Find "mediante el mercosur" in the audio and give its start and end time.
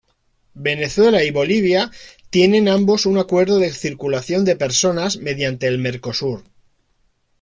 5.17-6.43